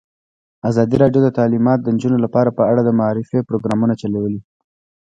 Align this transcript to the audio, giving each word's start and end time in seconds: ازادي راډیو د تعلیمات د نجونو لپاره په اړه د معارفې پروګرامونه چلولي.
ازادي 0.69 0.95
راډیو 1.03 1.21
د 1.23 1.29
تعلیمات 1.37 1.79
د 1.81 1.87
نجونو 1.95 2.17
لپاره 2.25 2.49
په 2.57 2.63
اړه 2.71 2.81
د 2.83 2.89
معارفې 2.99 3.39
پروګرامونه 3.49 3.93
چلولي. 4.01 4.39